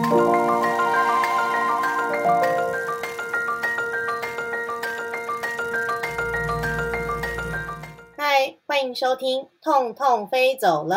[0.00, 0.04] 嗨，
[8.64, 10.96] 欢迎收听《痛痛飞走了》，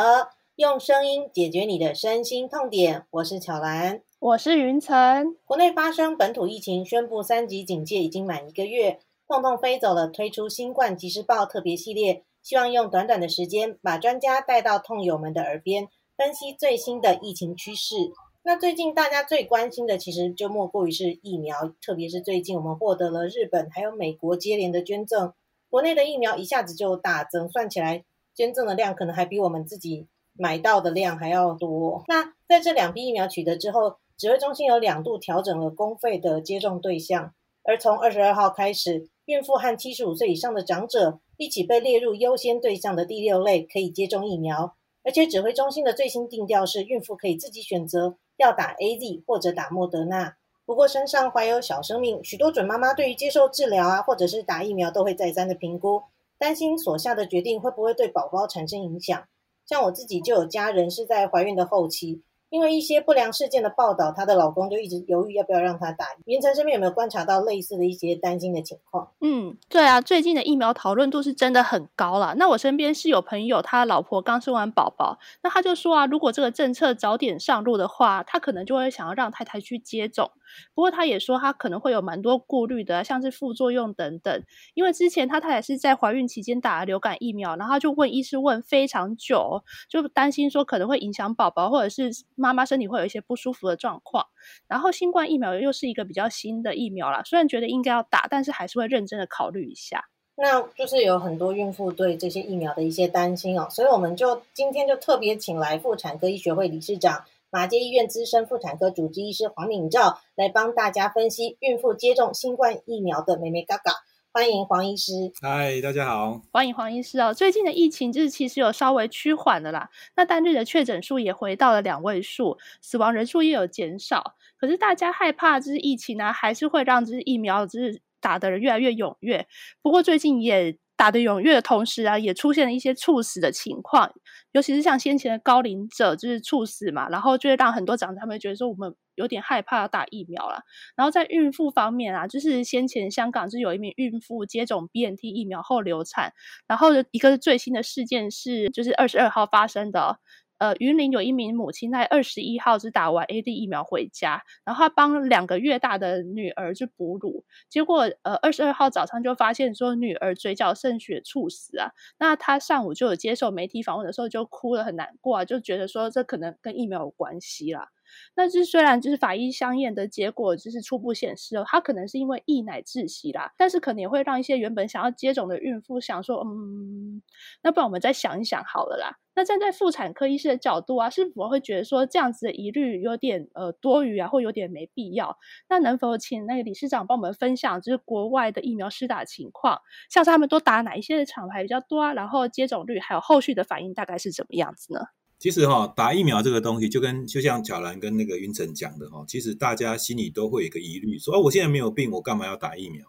[0.55, 3.07] 用声音解决你的身心痛点。
[3.09, 5.35] 我是巧兰，我是云晨。
[5.45, 8.99] 国内发生本土疫情，宣布三级警戒已经满一个月。
[9.27, 18.11] 痛痛飞走了，推出新冠即时报特别系列，希望用短短的时间，把专家带到痛友们的耳边，分析最新的疫情趋势。
[18.43, 25.33] 那最近大家最关心的，其实就莫过于是疫苗，特别是最近我们获得了日本还有美国接连的捐赠，
[25.69, 32.03] 国内的疫苗一下子就大增，算起来捐赠的量可能还比我们自己买到的量还要多。
[32.07, 39.09] 那在这两批疫苗取得之后，指挥中心有两度调整了公费的接种对象，而从二十二号开始。
[39.25, 44.75] 孕妇和七十五岁以上的长者一起被列入优先对象的第六类，可以接种疫苗。
[45.03, 50.35] 而且指挥中心的最新定调是，孕妇可以自己选择要打 A Z 或者打莫德纳。
[50.65, 56.01] 不过身上怀有小生命，许多准妈妈对于接受治疗啊，或者是打疫苗都会再三的评估，
[56.37, 59.23] 担心所下的决定会不会对宝宝产生影响。
[59.65, 62.23] 像我自己就有家人是在怀孕的后期。
[62.51, 66.05] 因为一些不良事件的报道，她的老公就一直犹豫要不要让她打。
[66.25, 69.09] 云晨身边有没有观察到类似的一些担心的情况？
[69.21, 72.35] 嗯，对啊，最近的疫苗讨论度是真的很高了。
[72.37, 80.29] 那我身边是有朋友，他老婆刚生完宝宝，那他就说啊，如果这个政策早点上路的话，他可能就会想要让太太去接种。
[80.73, 84.43] 不过他也说，他可能会有蛮多顾虑的，像是副作用等等。
[84.73, 94.25] 因为之前他太太是在怀孕期间打了流感疫苗，然后他就问医师问非常久，就担心说可能会影响宝宝，或者是妈妈身体会有一些不舒服的状况。
[94.67, 100.05] 然后新冠疫苗又是一个比较新的疫苗啦，虽然觉得应该要打，但是还是会认真的考虑一下。
[100.35, 107.23] 那就是有很多孕妇对这些疫苗的一些担心哦，所以我们就今天就特别请来妇产科医学会理事长。
[107.53, 113.91] 马街医院资深妇产科主治医师黄敏照来帮大家分析孕妇接种新冠疫苗的美眉嘎嘎，
[114.31, 115.11] 欢迎黄医师。
[115.41, 117.33] 嗨，大家好，欢迎黄医师哦。
[117.33, 124.35] 最近的疫情就是其实有稍微趋缓的啦，那单日的确诊数也回到了两位数，死亡人数也有减少。
[124.57, 129.45] 可是大家害怕就是疫情呢，还是会让就是疫苗就是打的人越来越踊跃。
[129.81, 130.77] 不过最近也。
[131.01, 134.13] 打得踊跃的同时啊，也出现了一些猝死的情况，
[134.51, 140.61] 尤其是像先前的高龄者就是猝死嘛，然后就会让很多长者他们觉得说我们有点害怕打疫苗了。
[140.95, 146.33] 然后在孕妇方面啊，就是先前香港就有一名孕妇接种 BNT 疫苗后流产，
[146.67, 150.19] 然后的一个最新的事件是就是二十二号发生的。
[150.61, 161.89] 呃，云林有一名母亲在二十一号是打完 A D 疫苗回家，然后她帮两个月大的女儿去哺乳，结果呃二十二号早上就发现说女儿嘴角渗血猝死啊。
[162.19, 167.87] 那她上午就有接受媒体访问的时候就哭了很难过啊，就觉得说这可能跟疫苗有关系啦。
[168.35, 177.21] 那这虽然就是法医相验的结果，就是初步显示哦，他可能是因为溢奶窒息啦，但是可能也会让一些原本想要接种的孕妇想说，嗯，
[177.61, 179.17] 那不然我们再想一想好了啦。
[179.33, 185.37] 那站在妇产科医师的角度啊，是否会觉得说这样子的疑虑有点呃多余啊，或有点没必要？
[185.69, 189.79] 那能否请那个理事长帮我们分享，就是国外的疫苗施打情况，
[190.09, 192.13] 像是他们都打哪一些的厂牌比较多啊？
[192.13, 194.99] 然后接种率还有后续的反应大概是怎么样子呢？
[195.41, 203.03] 其实哈，打疫苗这个东西，就跟就像巧兰跟那个云晨讲的哈，其实大家心里都会有一个疑虑，说哦，我现在没有病，我干嘛要打疫苗？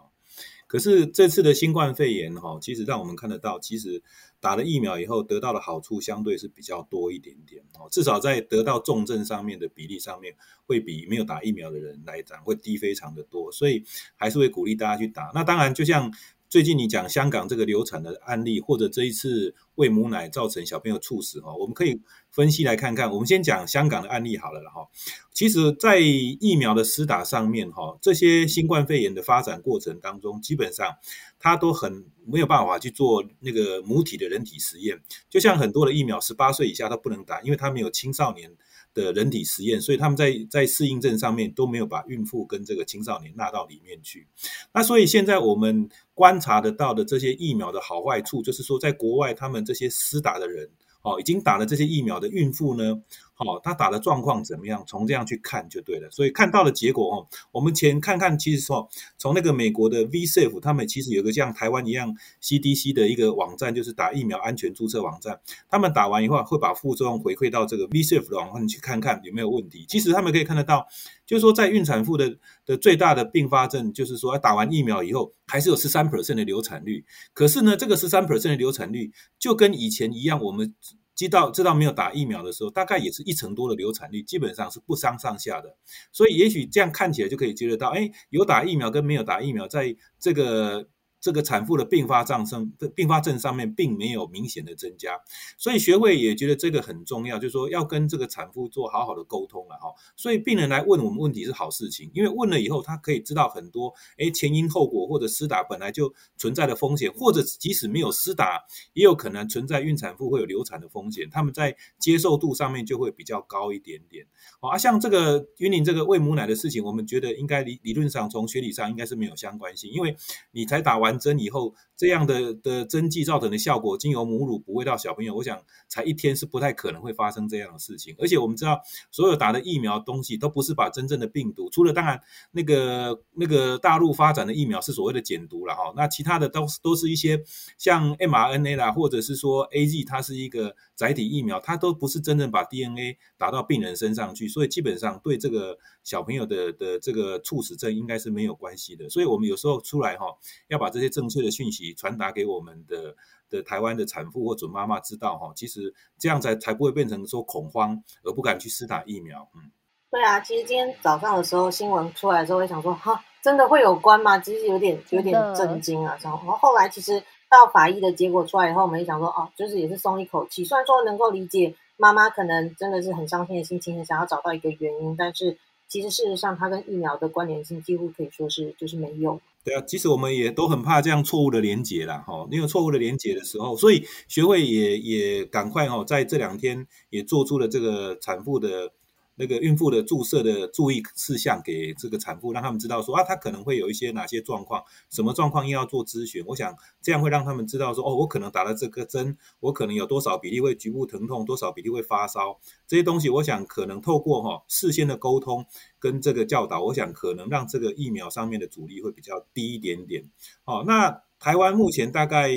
[0.66, 4.02] 可是这次的新冠肺炎哈，其实让我们看得到，其实
[4.40, 13.84] 打了疫苗以后得到的好处相对是比较多一点点哦，至少在得到重症上面的比例上面，会比没有打疫苗的人来讲会低非常的多，所以
[14.16, 15.30] 还是会鼓励大家去打。
[15.34, 16.10] 那当然，就像。
[16.52, 21.98] 最近你讲香港这个流产的案例，或者这一次喂母奶造成小朋友猝死哈，我们可以
[22.30, 23.10] 分析来看看。
[23.10, 24.86] 我们先讲香港的案例好了哈。
[25.32, 30.94] 其实，在疫苗的施打上面哈，这些新冠肺炎的发展过程当中，基本上
[31.40, 35.00] 它都很没有办法去做那个母体的人体实验。
[35.30, 38.52] 就像很多的疫苗，十八岁以下都不能打，因为它没有青少年。
[38.94, 44.28] 的人体实验，所以他们在在适应症上面都没有把孕妇跟这个青少年纳到里面去。
[44.74, 45.88] 那所以现在我们
[46.22, 50.70] 观察得到的这些疫苗的好坏处，就是说在国外他们这些施打的人。
[51.02, 53.02] 哦，已经打了这些疫苗的孕妇呢，
[53.34, 54.84] 好，他打的状况怎么样？
[54.86, 56.08] 从这样去看就对了。
[56.10, 65.40] 所以看到的结果哦，我们前看看，其实说从那个美国的 VSafe，他们其实有个像台湾一样 CDC 的一个网站，就是打疫苗安全注册网站。
[65.68, 69.84] 他们打完以后会把副作用回馈到这个 VSafe 的网站去看看有没有问题。
[69.88, 70.86] 其实他们可以看得到，
[71.26, 77.04] 就是说在孕产妇的的最大的并发症，就是说打完疫苗以后还是有十三 percent 的流产率。
[77.32, 80.74] 可是呢，这个十三 percent 的流产率就跟以前一样，我们。
[81.22, 85.76] 知道知道没有打疫苗的时候，大概也是一成多的流产率，基本上是不相上下的。
[86.12, 90.88] 所以也许这样看起来就可以接得到，哎，有打疫苗跟没有打疫苗，在这个。
[91.22, 95.16] 这个产妇的并发症上，并发症上面并没有明显的增加，
[95.56, 99.94] 所以学会也觉得这个很重要，就是说要跟这个产妇做好好的沟通了哈。
[100.16, 108.60] 所以病人来问我们问题是好事情，因为问了以后，他可以知道很多，哎，前因后果或者施打本来就存在的风险，或者即使没有施打，
[108.94, 114.26] 也有可能存在孕产妇会有流产的风险，他们在接受度上面就会比较高一点点。
[114.58, 120.16] 啊，像这个云林这个喂母奶的事情，我们觉得应该理理论上从学理上应该是没有相关性，因为
[120.50, 121.11] 你才打完。
[121.18, 128.14] 针以后这样的的针剂造成的效果，经由母乳不喂到小朋友，我想才一天是不太可能会发生这样的事情。
[128.18, 128.80] 而且我们知道，
[129.10, 132.20] 所有打的疫苗东西都不是把真正的病毒，除了当然
[132.50, 137.42] 那个那个大陆发展的疫苗是所谓的减毒了哈，那其他的都都是一些
[137.78, 149.08] 像 mRNA 啦，或者是说 AZ，它是一个载体疫苗，它都不是真正把 DNA 打到病人身上去，所以基本上对这个小朋友的的这个猝死症应该是没有关系的。
[149.08, 150.26] 所以我们有时候出来哈，
[150.68, 153.14] 要把这些正确的讯息传达给我们的
[153.50, 159.46] 的台湾的产妇或准妈妈知道哈，其实这样才才不会变成说恐慌而不敢去施打疫苗。
[159.54, 159.70] 嗯，
[160.10, 164.38] 对啊，其实今天早上的时候新闻出来的时候，我想说哈，真的会有关吗？
[164.38, 166.16] 其实有点有点震惊啊。
[166.22, 170.64] 然后后来其实到法医的结果出来以后，我们也想说哦，就是也是松一口气。
[170.64, 175.58] 虽然说能够理解妈妈可能真的是很伤心的心情，很想要找到一个原因，但是
[175.88, 179.40] 其实事实上它跟疫苗的关联性几乎可以说是就是没有。
[179.64, 188.92] 对啊，其实我们也都很怕这样错误的连接啦，哈，因为错误的连接的时候，所以学会也也赶快哈，在这两天也做出了这个产妇的。
[189.34, 196.44] 那个孕妇的注射的注意事项给这个产妇，让他们知道说啊，她可能会有一些哪些状况，什么状况又要做咨询。
[196.46, 205.64] 我想这样会让他们知道说， 哦，我可能打了这个针，我可能有多少比例会局部疼痛，多少比例会发烧，这些东西，我想可能透过哈事先的沟通
[205.98, 210.30] 跟这个教导，我想可能让这个疫苗上面的阻力会比较低一点点。
[210.64, 212.50] 哦，那台湾目前大概。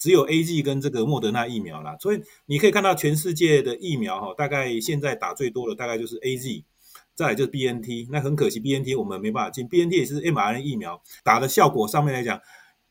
[0.00, 6.64] 只有 A G 跟这个莫德纳疫苗啦，所以你可以看到全世界的疫苗哈，大概现在打最多的大概就是 A Z，
[7.14, 8.08] 再来就是 B N T。
[8.10, 12.40] 那很可惜 B N T 我们没办法进，B N T 也是 m R N 疫苗打的效果上面来讲，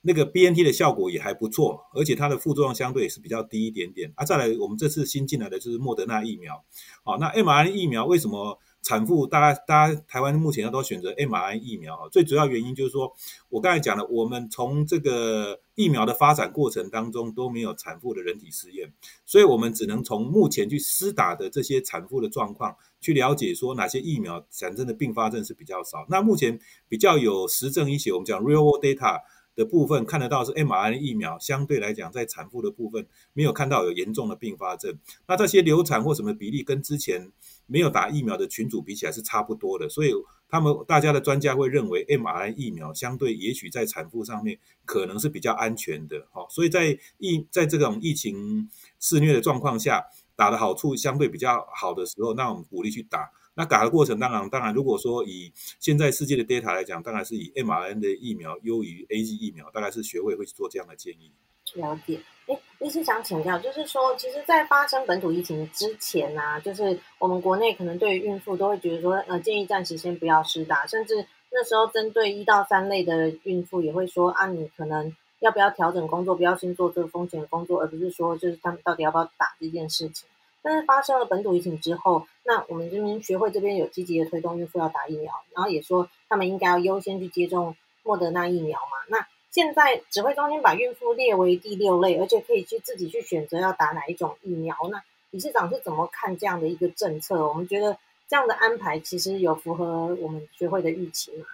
[0.02, 4.24] 那个 B N T 的效果也还不错，而且它的副作用相对也是比较低一点点啊。
[4.24, 6.64] 再来我们这次新进来的就是莫德纳疫苗，
[7.04, 8.60] 好，那 m R N 疫苗为什么？
[8.81, 13.14] 产妇大概大家台湾目前都选择 mRNA 疫苗最主要原因就是说，
[13.50, 18.92] 我刚才讲了，我们从这个疫苗的发展过程当中都没有产妇的人体试验，
[19.26, 26.06] 所以我们只能从目前去施打的这些产妇的状况去了解说哪些疫苗产生的并发症是比较少。
[26.08, 29.20] 那目前比较有实证一些，我们讲 real world data
[29.56, 34.98] 的部分看得到是 mRNA 疫苗相对来讲在产妇的部分没有看到有严重的并发症。
[35.28, 37.30] 那这些流产或什么比例跟之前。
[37.69, 40.12] 没有打疫苗的群组比起来是差不多的，所以
[40.50, 48.69] 他们大家的专家会认为 mrn 疫苗相对也许在产妇上面可能是比较安全的，好，所以在疫在这种疫情
[49.00, 50.04] 肆虐的状况下，
[50.36, 53.31] 打的好处相对比较好的时候，那我们鼓励去打。
[53.56, 55.51] 那打的过程当然当然，如果说以
[55.81, 61.31] 现在世界的 data 来讲，当然是以 m r n 的疫苗优于 AZ 疫苗，大概是学会会去做这样的建议。
[61.75, 62.21] 了解。
[62.50, 80.28] 哎，医师想请教，就是说，其实，在发生本土疫情之前呢，就是我们国内可能对于孕妇都会觉得说，呃，建议暂时先不要施打，甚至那时候针对一到三类的孕妇也会说，啊，你可能要不要调整工作，不要先做这个风险工作，而不是说，就是他们到底要不要打这件事情。
[80.64, 89.28] 但是发生了本土疫情之后，那我们这边学会这边有积极的推动孕妇要打疫苗，然后也说他们应该要优先去接种莫德纳疫苗嘛，那。
[89.52, 94.76] 现在指挥中心把孕妇列为第六类，而且可以去自己去选择要打哪一种疫苗。
[94.92, 95.02] 那
[95.32, 97.48] 理事长是怎么看这样的一个政策？
[97.48, 101.46] 我们觉得这样的安排其实有符合我们学会的预期吗？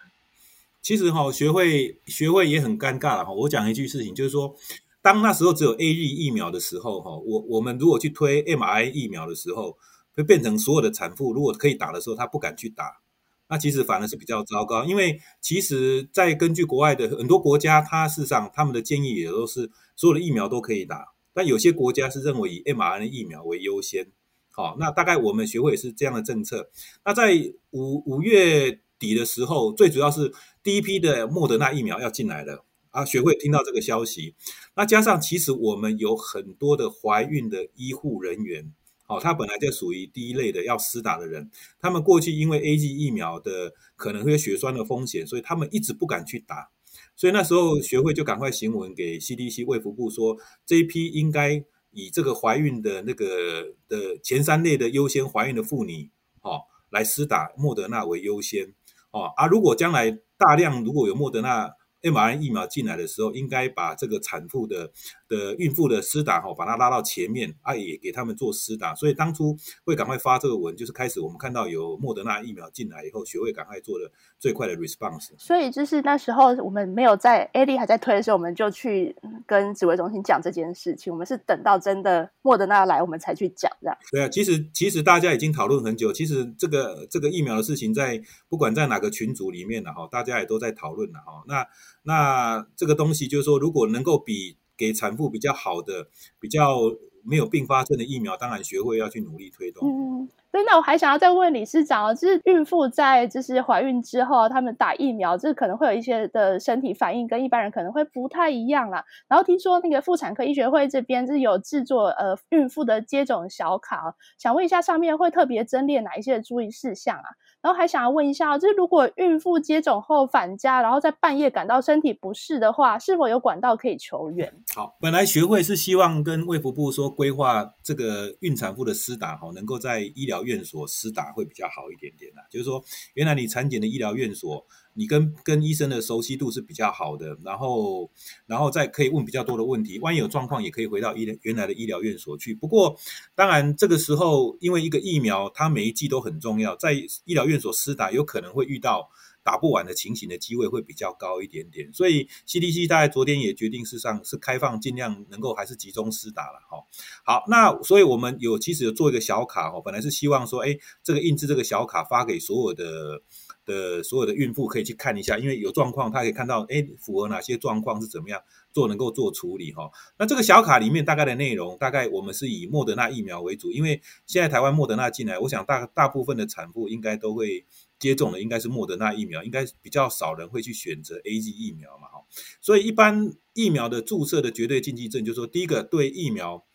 [0.82, 3.32] 其实哈，学会学会也很尴尬了哈。
[3.32, 4.56] 我讲一句事情，就是说，
[5.02, 9.78] 当那时候只有 A Z 疫苗的时候哈，我我们如果去推 M R I 疫苗的时候，
[10.16, 13.00] 会变成所有的产妇如果可以打的时候，她不敢去打。
[13.48, 24.08] 那其实反而是比较糟糕，因为其实，在根据国外的很多国家，它事实上他们的建议也都是所有的疫苗都可以打，但有些国家是认为以 mRNA 疫苗为优先。
[24.50, 26.70] 好，那大概我们学会是这样的政策。
[27.04, 27.34] 那在
[27.72, 30.34] 五五月底的时候，最主要是
[30.64, 34.34] 第一批的莫德纳疫苗要进来了啊，学会听到这个消息，
[34.76, 38.74] 那加上其实我们有很多的怀孕的医护人员。
[39.08, 46.70] 好，他本来就属于第一类的要施打的人，他们过去因为 A G 疫苗的可能会有血栓的风险，所以他们一直不敢去打。
[47.16, 56.10] 所以那时候学会就赶快行文给 C D C 卫福部说，这一批应该以这个怀孕的那个的前三类的优先怀孕的妇女，
[56.42, 58.74] 哦，来施打莫德纳为优先，
[59.12, 61.72] 哦啊，如果将来大量如果有莫德纳。
[62.12, 64.92] mRNA 疫苗进来的时候，应该把这个产妇的
[65.28, 68.94] 的孕妇的施打哈，把它拉到前面，啊也给他们做施打。
[68.94, 75.30] 所以当初会赶快发这个文，就是开始我们看到有莫德纳疫苗进来以后，学会赶快做的最快的 response。
[75.38, 79.16] 所以就是那时候我们没有在 AD 还在推的时候，我们就去
[79.48, 81.12] 跟指挥中心讲这件事情。
[81.12, 83.98] 我们是等到真的莫德纳来，我们才去讲这样。
[84.12, 86.14] 对啊，其实其实大家已经讨论很久。
[86.14, 91.44] 其实这个这个疫苗的事情，在不管在哪个群组里面呢，哈，大家也都在讨论了哈。
[91.48, 91.66] 那
[92.06, 96.08] 那这个东西就是说，如果能够比给产妇比较好的、
[96.40, 96.80] 比较
[97.24, 99.88] 没有并发症的疫苗，当然学会要去努力推动。
[99.90, 100.66] 嗯，对。
[100.66, 109.04] 那我还想要再问理事长，就是孕妇在就是怀孕之后，他们打疫苗，这可能会有一些的身体反应跟一般人可能会不太一样啦。
[109.28, 117.26] 然后听说那个妇产科医学会这边是有制作呃孕妇的接种小卡，想问一下上面会特别增列哪一些注意事项啊？
[117.62, 124.54] 然后还想要问一下，就是如果孕妇接种后返家，然后在半夜感到身体不适的话，是否有管道可以求援？
[124.76, 132.46] 好，本来学会是希望跟卫福部说规划这个孕产妇的施打，哈，能够在医疗院所施打会比较好一点点啊。
[132.50, 132.82] 就是说，
[133.16, 134.66] 原来你产检的医疗院所。
[134.98, 138.10] 你跟跟医生的熟悉度是比较好的，然后，
[138.46, 142.56] 然后再可以问比较多的问题，万一有状况也可以回到医原来的医疗院所去。
[142.56, 142.98] 不过，
[143.36, 146.94] 当然这个时候，因为一个疫苗，它每一剂都很重要，在
[147.26, 149.10] 医疗院所施打，有可能会遇到
[149.46, 151.94] 打不完的情形的机会会比较高一点点。
[151.94, 156.60] 所以 CDC 大概昨天也决定，事实上是开放，尽量能够还是集中施打了。
[156.68, 156.84] 哈，
[157.24, 163.22] 好，那所以我们有其实有做一个小卡，哈，本来是希望说，哎，这个印制这个小卡发给所有的。
[163.66, 168.40] 的所有的孕妇可以去看一下，因为有状况，她可以看到，哎，符合哪些状况是怎么样
[168.72, 169.90] 做能够做处理哈。
[170.20, 177.66] 那这个小卡里面大概的内容，大概我们是以莫德纳疫苗为主，因为现在台湾莫德纳进来，我想大大部分的产妇应该都会
[178.00, 182.24] 接种的，应该是莫德纳疫苗，应该比较少人会去选择 A G 疫苗嘛哈。
[182.62, 186.66] 所以一般疫苗的注射的绝对禁忌症，就是说第一个对疫苗，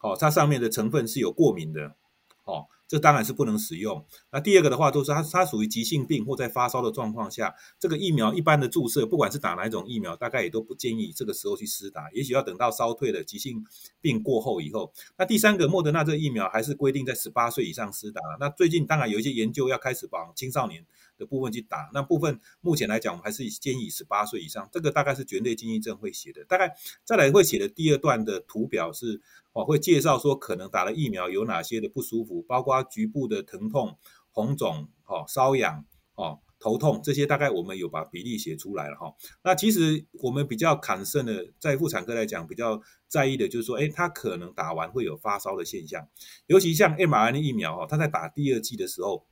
[0.00, 1.96] 哦，它上面的成分是有过敏的，
[2.44, 2.66] 哦。
[2.92, 4.04] 这当然是不能使用。
[4.30, 13.64] 那第二个的话，就是它它属于急性病或在发烧的状况下，这个疫苗一般的注射，不管是打哪一种疫苗，大概也都不建议这个时候去施打，也许要等到烧退了急性
[14.02, 14.92] 病过后以后。
[15.16, 18.20] 那第三个，莫德纳这个疫苗还是规定在十八岁以上施打。
[18.38, 20.84] 那最近当然有一些研究要开始往青少年
[21.22, 24.68] 的部分去打，那部分目前来讲，我们还是建议十八岁以上。
[24.72, 26.74] 这个大概是绝对经济症会写的，大概
[27.04, 29.22] 再来会写的第二段的图表是。
[29.54, 33.98] 哦，会介绍说可能打了疫苗有哪些的不舒服，包括局部的疼痛、
[34.30, 39.14] 红肿、哦瘙痒、哦头痛这些，大概我们有把比例写出来了哈。
[39.44, 46.08] 那其实我们比较坎胜的，在妇产科来讲，比较在意的就是说，哎，他可能打完会有发烧的现象，
[46.46, 49.26] 尤其像 mRNA 疫苗哈，他在打第二剂的时候。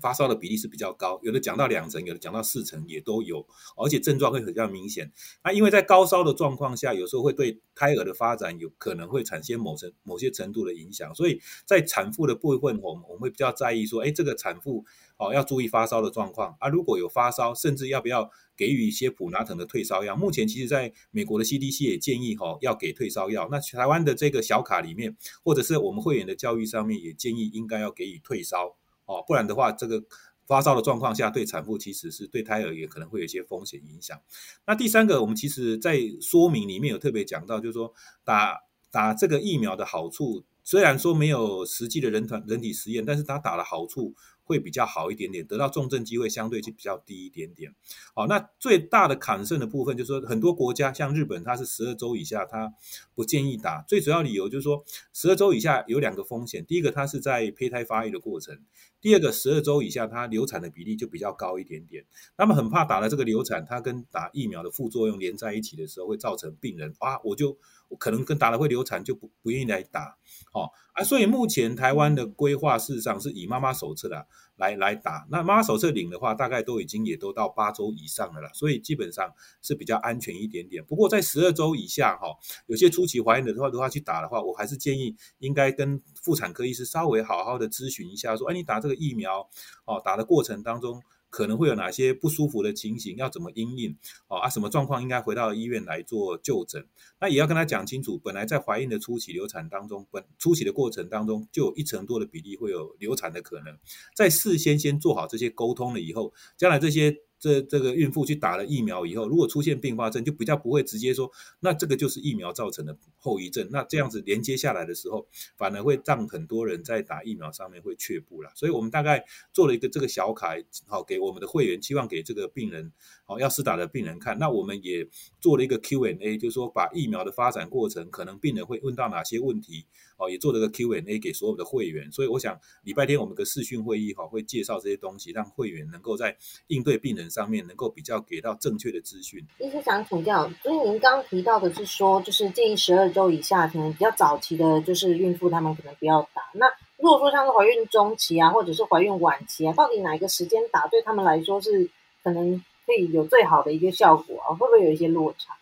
[0.00, 3.46] 发烧的比例是比较高，有的讲到两成，有的讲到四成也都有，
[3.76, 5.10] 而且症状会比较明显。
[5.44, 14.84] 那因为在高烧的状况下，有时候会对胎儿的发展有可能会产生某程某些程度的影响，所以在产妇的部分，我们我们会比较在意说，哎，这个产妇
[15.16, 20.16] 哦要注意发烧的状况啊，如果有发烧，甚至要不要给予一些普拿疼的退烧药？
[20.16, 28.76] 目前其实在美国的 CDC 也建议哈要给退烧药，那台湾的这个小卡里面，或者是我们会员的教育上面也建议应该要给予退烧。
[29.06, 30.02] 哦，不然的话，这个
[30.46, 34.20] 发烧的状况下，对产妇其实是对胎儿也可能会有一些风险影响。
[34.66, 37.92] 那第三个，我们其实在说明里面有特别讲到，就是说
[38.24, 44.14] 打打这个疫苗的好处，虽然说没有实际的人团人体实验，但是它打的好处。
[44.46, 47.74] 会比较好一点点，得到重症机会相对就比较低一点点。
[48.14, 52.74] 好，那最大的抗胜的部分就是说，很多国家像日本，它是十二周以下，它
[53.14, 53.82] 不建议打。
[53.88, 54.84] 最主要理由就是说，
[55.14, 58.56] 十二周以下有两个风险：第一个，它是在胚胎发育的过程；
[59.04, 62.02] 第二个，十二周以下它流产的比例就比较高一点点。
[62.38, 67.54] 那么很怕打了这个流产，它跟打疫苗的副作用连在一起的时候，会造成病人啊，我就
[67.98, 70.16] 可能跟打了会流产，就不不愿意来打。
[70.54, 75.26] 哦啊，所以目前台湾的规划事实上是以妈妈手册的来来打。
[75.30, 79.32] 那妈妈手册领的话，大概都已经也都到八周以上了啦，所以基本上
[79.62, 80.84] 是比较安全一点点。
[80.84, 82.28] 不过在十二周以下，哈，
[82.66, 89.48] 有些初期怀孕的话的话去打的话，我还是建议应该跟妇产科医师稍微好好的咨询一下，说，哎，你打这个疫苗，
[89.84, 91.02] 哦，打的过程当中。
[91.34, 93.96] 可能会有哪些不舒服的情形，要怎么应应？
[94.28, 96.86] 哦啊，什么状况应该回到医院来做就诊？
[97.18, 103.76] 那也要跟他讲清楚，本来在怀孕的初期流产当中，本初期的过程当中，就有一成多的比例会有流产的可能。
[104.14, 113.68] 在事先先做好这些沟通了以后，将来这些这这个孕妇去打了疫苗以后，如果出现并发症，就比较不会直接说，那这个就是疫苗造成的后遗症。
[113.70, 115.26] 那这样子连接下来的时候，
[115.58, 118.50] 反而会让很多人在打疫苗上面会却步了。
[118.54, 119.22] 所以我们大概
[119.52, 120.54] 做了一个这个小卡，
[120.86, 122.90] 好给我们的会员，希望给这个病人，
[123.26, 124.38] 好要施打的病人看。
[124.38, 125.06] 那我们也
[125.38, 129.84] 做了一个 Q&A，就是说把疫苗的发展过程，可能病人会问到哪些问题，
[130.16, 132.10] 哦，也做了个 Q&A 给所有的会员。
[132.10, 137.30] 所以我想礼拜天我们个视讯会议哈，会介绍这些东西，让会员能够在应对病人。
[137.34, 139.44] 上面能够比较给到正确的资讯。
[139.58, 146.42] 医生想请教，所以您刚提到的是说，就是建议十二周以下，可能比较早期的，就是孕妇她们可能不要打。
[146.54, 151.90] 那如果说像是怀孕中期啊，或者是怀孕晚期啊，到底哪一个时间打对他们来说是
[152.22, 154.54] 可能可以有最好的一个效果啊？
[154.54, 155.56] 会不会有一些落差？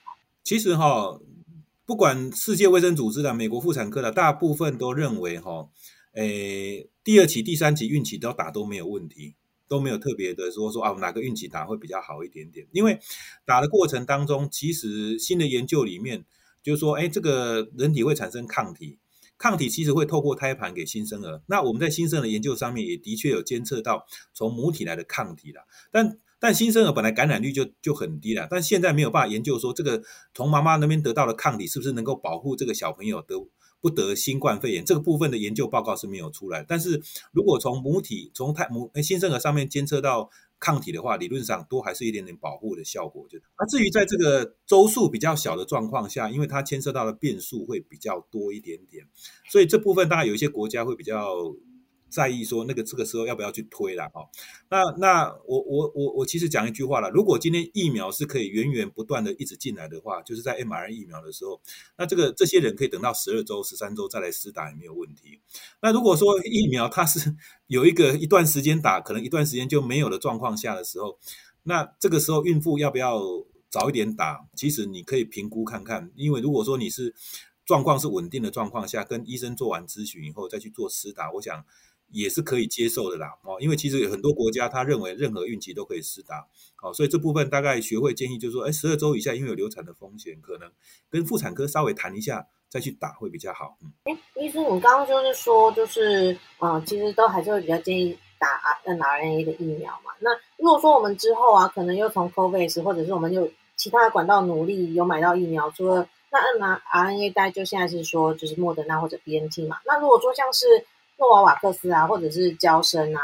[0.44, 1.18] 其实哈，
[1.86, 5.68] 不管世界卫生组织的、美国妇产科的，大部分都认为哈，
[6.14, 9.34] 诶，第二期、第三期孕期都打都没有问题。
[9.72, 12.66] 都没有特别的说说啊，哪个孕期打会比较好一点点？
[12.72, 12.98] 因为
[13.46, 16.26] 打的过程当中，其实新的研究里面
[16.62, 18.98] 就是说，哎，这个人体会产生抗体，
[19.38, 21.40] 抗体其实会透过胎盘给新生儿。
[21.46, 30.02] 那我们在新生儿研究上面也的确有监测到从母体来的抗体了，但但新生儿本来感染率就就很低了，但现在没有办法研究说这个
[30.34, 33.36] 从妈妈那边得到的抗体是不是能够保护这个小朋友得。
[33.82, 43.26] 不得新冠肺炎这个部分的研究报告是没有出来，但是如果从母体从胎母新生儿上面监测到抗体的话，理论上都还是一点点保护的效果。
[43.28, 49.04] 就那至于在这个周数比较小的状况下，因为它牵涉到的变数会比较多一点点，
[49.50, 51.52] 所以这部分大概有一些国家会比较。
[52.12, 54.28] 在意说那个这个时候要不要去推了哦？
[54.68, 61.58] 那那我我我我其实讲一句话了，如果今天疫苗是可以源源不断的一直进来的话，就是在 M R N 疫苗的时候，
[61.96, 65.40] 那这个这些人可以等到十二周、十三周再来施打也没有问题。
[65.80, 67.34] 那如果说疫苗它是
[67.66, 71.18] 有一个一段时间打，可能一段时间就没有的状况下的时候，
[71.62, 73.22] 那这个时候孕妇要不要
[73.70, 74.46] 早一点打？
[74.54, 77.14] 其实你可以评估看看，因为如果说你是
[77.64, 81.64] 状况是稳定的状况下，跟医生做完咨询以后再去做施打，我想。
[82.12, 86.46] 也是可以接受的啦，哦，因为其实有很多国家他认为任何孕期都可以施打，
[86.82, 90.70] 哦，所以这部分大概学会建议就是说，哎，十二周以下因为有流产的风险，可能
[91.10, 93.76] 跟妇产科稍微谈一下再去打会比较好。
[93.80, 100.12] 嗯，哎，医生，你刚刚就是说，就是嗯，其实都还是会比较建议打 mRNA 的疫苗嘛。
[100.20, 109.78] 那如果说我们之后啊，可能又从 COVAX 或者是我们有其他的管道努力有买到疫苗，除了那 mRNA 大概就现在是说就是莫德纳或者 BNT 嘛。
[109.86, 110.66] 那如果说像是
[111.22, 113.20] 诺瓦瓦克斯啊，或者是娇生啊，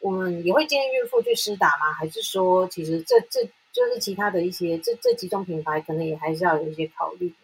[0.00, 1.92] 我们也会建议孕妇去施打吗？
[1.92, 7.34] 还是说，其实这这就是其他的一些这这几种品牌，可能也还是要有一些考虑。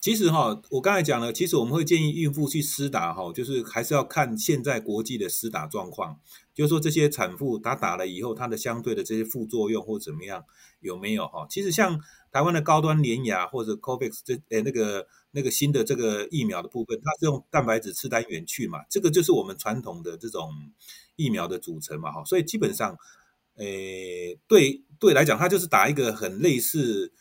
[0.00, 6.18] 其实哈，我刚才讲了，其实我们会建议孕妇去施打哈，就是还是要看现在国际的施打状况，
[6.52, 10.44] 就是说这些产妇她打了以后，她的相对的这些副作用或怎么样
[10.80, 11.46] 有没有哈？
[11.48, 12.00] 其实像
[12.32, 15.06] 台湾的高端联雅或者 COVAX 这诶那个。
[15.32, 20.52] 那个新的这个疫苗的部分，它是用蛋白质次单元去嘛，这个就是我们传统的这种
[21.16, 22.96] 疫苗的组成嘛，哈，所以基本上，
[23.56, 27.12] 诶，对对来讲，它就是打一个很类似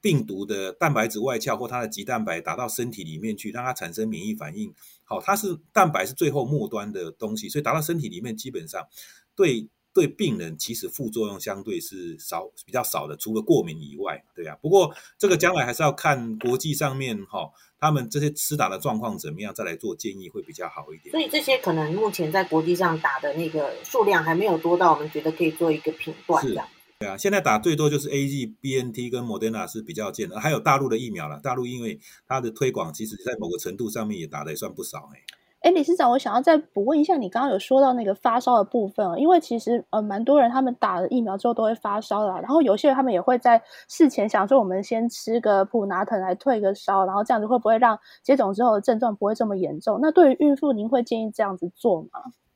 [0.00, 4.74] 病毒的蛋白质外壳或它的棘蛋白打到身体里面去，让它产生免疫反应。
[5.04, 8.86] 好，它是蛋白是最后末端的东西，所以打到身体里面，基本上
[9.34, 9.68] 对。
[9.94, 14.56] 对病人其实副作用相对是少比较少的，除了过敏以外，对呀。
[14.62, 21.10] 不过这个将来还是要看国际上面哈，他们这些施打的状况怎么样，再来做建议会比较好一点。
[21.10, 26.66] 所以这些可能目前在国际上打的那个数量还没有多到我们觉得可以做一个评断这样。
[27.00, 31.40] 对啊，现在打最多就是 A G B N T 跟 Moderna 是比较见的，还有大陆的疫苗了。
[31.40, 35.20] 大陆因为它的推广，其实在某个程度上面也打的也算不少哎。
[35.62, 50.00] 哎，理事长，我想要再补问一下，你刚刚有说到那个发烧的部分啊，因为其实呃，蛮多人他们打了疫苗之后都会发烧的，然后有些人他们也会在事前想说，我们先吃个普拿疼来退个烧，然后这样子会不会让接种之后的症状不会这么严重？
[50.02, 52.08] 那对于孕妇，您会建议这样子做吗？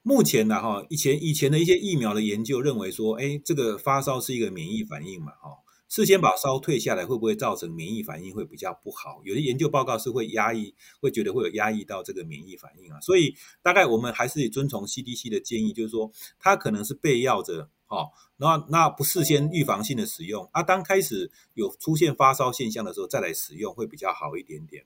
[0.03, 5.66] 目前呢，哈，以前以前的一些疫苗的研究认为说，哎，这个发烧是一个免疫反应嘛，哈。
[5.89, 9.21] 事先把烧退下来，会不会造成免疫反应会比较不好？
[9.25, 13.01] 有的研究报告是会压抑，会觉得会有压抑到这个免疫反应啊。
[13.01, 20.63] 所以大概我们还是遵从 CDC 的建议，就是说它可能是备药着，哈，那那不事先预防性的使用啊。
[20.63, 24.85] 当开始有出现发烧现象的时候，再来使用会比较好一点点。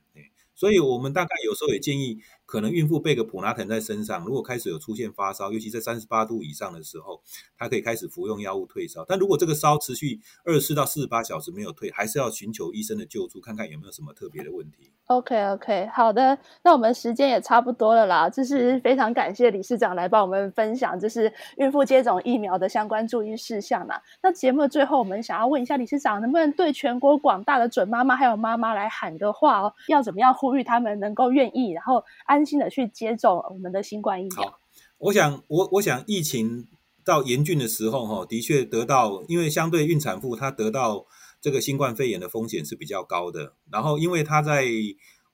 [0.55, 2.19] 所以我们大概有时候也建议
[2.51, 7.23] 可能孕妇备个普拉腾在身上，如果开始有出现发烧，尤其在三十八度以上的时候，
[7.57, 9.05] 她可以开始服用药物退烧。
[9.07, 14.91] 但如果这个烧持续二十到四十八小时没有退，还是要寻求医生的救助，看看有没有什么特别的问题。
[15.07, 24.03] OK OK，好的，那我们时间也差不多了啦，就是非常感谢理事长来帮我们分享，就是孕妇接种疫苗的相关注意事项啦。
[24.23, 29.73] 那节目的最后，我们想要问一下理事长，能不能对全国广大的准妈妈还有妈妈来喊个话哦？
[29.87, 34.59] 要怎么样呼吁他们能够愿意，然后安安心的去接种我们的新冠疫苗？
[34.98, 36.66] 我想，我我想疫情
[37.05, 41.07] 到严峻的时候，哈，的确得到，因为相对孕产妇她得到。
[41.42, 44.66] 这个新冠肺炎的风险是比较高的，然后因为她在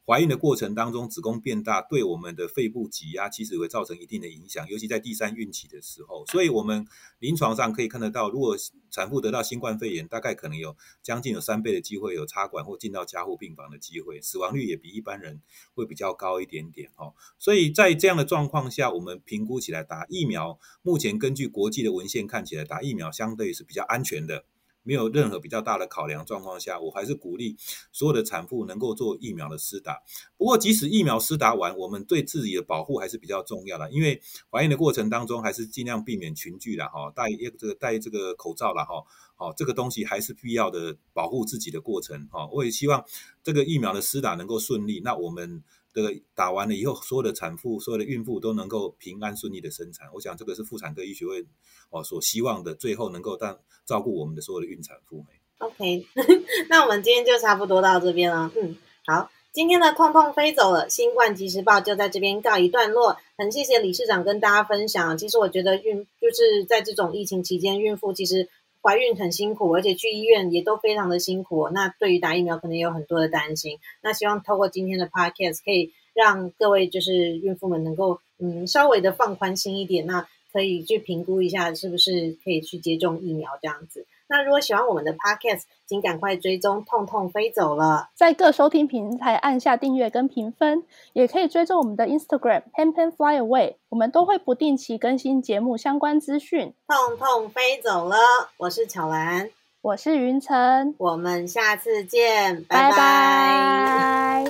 [0.06, 6.24] 怀孕的过程当中，子宫变大，对我们的肺部挤压其实会造成一定的影响，尤其在第三孕期的时候。
[6.26, 6.86] 所以，我们
[7.18, 8.56] 临床上可以看得到，如果
[8.88, 15.40] 产妇得到新冠肺炎，大概可能有将近有三倍的机会有插管或进到加护病房的机会，死亡率也比一般人
[15.74, 17.12] 会比较高一点点哦。
[17.40, 24.44] 所以在这样的状况下，我们评估起来打疫苗，目前根据国际的文献看起来，打疫苗相对是比较安全的。
[24.87, 27.57] 没有任何比较大的考量状况下，我还是鼓励
[27.90, 30.01] 所有的产妇能够做疫苗的施打。
[30.37, 33.90] 不过，即使疫苗施打完，我们对自己的保护还是比较重要的。
[33.90, 42.49] 因为怀孕的过程当中，还是尽量避免群聚了哈，戴一这个戴这个口罩了哈，好，这个东西还是必要的保护自己的过程哈。
[42.53, 43.05] 我也希望
[43.42, 45.01] 这个疫苗的施打能够顺利。
[45.05, 45.64] 那我们。
[45.96, 50.11] 这个打完了以后，所有的产妇、所有的孕妇都能够平安顺利的生产。
[50.12, 51.46] 我想这个是妇产科医学会
[51.88, 55.24] 哦所希望的，最后能够当照顾我们的所有的孕产妇。
[55.56, 56.06] OK，
[56.68, 58.52] 那我们今天就差不多到这边了。
[58.54, 63.16] 嗯，好，今天的痛痛飞走了，新冠即时报就在这边告一段落。
[63.38, 65.16] 很谢谢理事长跟大家分享。
[65.16, 68.50] 其实我觉得孕就是在这种疫情期间，孕妇其实。
[68.87, 71.68] 怀孕很辛苦，而且去医院也都非常的辛苦。
[71.70, 73.81] 那对于打疫苗，可能有很多的担心。
[74.01, 84.07] 那希望透过今天的 podcast，可以让各位就是孕妇们能够嗯稍微的放宽心一点，那可以去评估一下是不是可以去接种疫苗这样子。
[84.28, 96.74] 那如果喜欢我们的 podcast，请赶快追踪痛痛飞走了，在各收听平台按下订阅跟评分，也可以追踪我们的 Instagram pen pen fly away，我们都会不定期更新节目相关资讯。
[96.88, 98.16] 痛痛飞走了，
[98.58, 99.50] 我是巧兰，
[99.82, 102.90] 我是云晨，我们下次见，拜。
[102.90, 104.44] 拜。